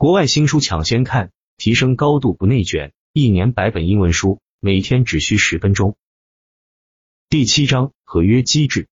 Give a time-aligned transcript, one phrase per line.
[0.00, 5.94] 国外新书抢先看，提升高度不内卷，一年百本英文书，每天只需十分钟。
[7.28, 8.88] 第七章合约机制，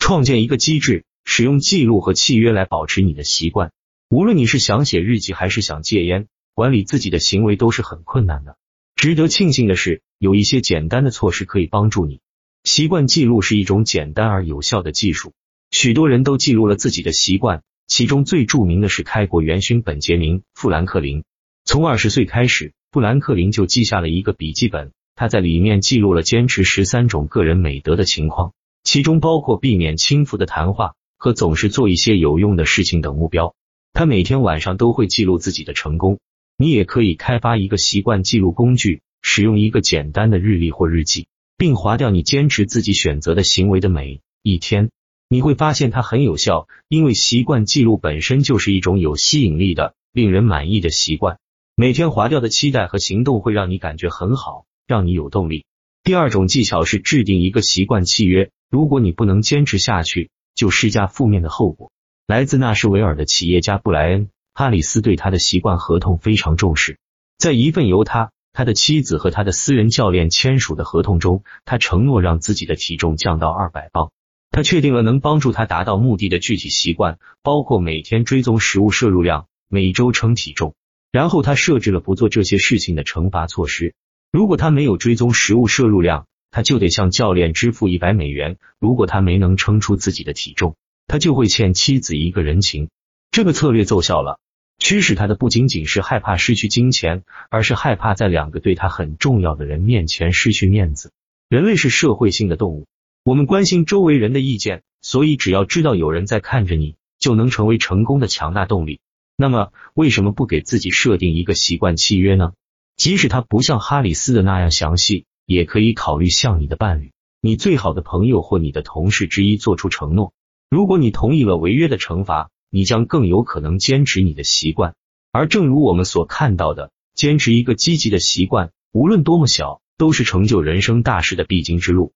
[0.00, 3.70] 创建一个机制，使用记录和契约来保持你的习惯。
[4.08, 8.58] 无论你是想写日记还是想戒烟，管理自己的行为都是很困难的。
[8.96, 12.20] 值得庆幸的是，有一些简单的措施可以帮助你。
[12.64, 15.34] 习惯记录是一种简单而有效的技术，
[15.70, 17.62] 许多人都记录了自己的习惯。
[17.88, 21.24] 其中最著名的是开国元勋本杰明·富兰克林。
[21.64, 28.52] 从二十岁开始，富兰克林就记下了一个笔记本，他在里面记录了坚持十三种个人美德的情况，
[28.84, 33.54] 其中包括避免轻浮的谈话和总是做一些有用的事情等目标。
[33.94, 36.20] 他每天晚上都会记录自己的成功。
[36.58, 44.90] 你也可以开发一个习惯记录工具，使用一个简单的日历或日记，并划掉你坚持自己选择的行为的每一天。
[45.30, 51.38] 你会发现它很有效，因为习惯记录本身就是一种有吸引力的、令人满意的习惯。
[51.74, 55.66] 每天划掉的期待和行动会让你感觉很好，让你有动力。
[56.02, 61.92] 第二种技巧是制定一个习惯契约，如果你不能坚持下去，就施加负面的后果。
[62.26, 66.98] 来自纳什维尔的企业家布莱恩·哈里斯对他的习惯合同非常重视，
[67.36, 74.10] 在一份由他、他的妻子和他的私人教练签署的合同中，他承诺让自己的体重降到二百磅。
[74.50, 80.74] 他确定了能帮助他达到目的的具体习惯，包括每天追踪食物摄入量、每周称体重。
[81.10, 83.94] 然后他设置了不做这些事情的惩罚措施。
[84.30, 92.90] 如果他没有追踪食物摄入量，他就得向教练支付一百美元；如果他没能称出自己的体重，他就会欠妻子一个人情。
[93.30, 94.38] 这个策略奏效了，
[94.78, 101.12] 驱使他的不仅仅是害怕失去金钱，而是害怕在两个对他很重要的人面前失去面子。
[101.48, 102.86] 人类是社会性的动物。
[103.28, 109.00] 我们关心周围人的意见，所以只要知道有人在看着你，就能成为成功的强大动力。
[109.36, 112.54] 那么，为什么不给自己设定一个习惯契约呢？
[112.96, 117.12] 即使它不像哈里斯的那样详细，也可以考虑向你的伴侣、
[117.42, 120.32] 你最好的朋友或你的同事之一做出承诺。
[120.70, 124.94] 如果你同意了违约的惩罚，你将更有可能坚持你的习惯。
[125.32, 132.14] 而正如我们所看到的，坚持一个积极的习惯，无论多么小，都是成就人生大事的必经之路。